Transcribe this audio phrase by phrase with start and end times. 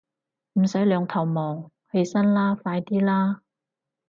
[0.53, 3.43] 唔使兩頭望，起身啦，快啲啦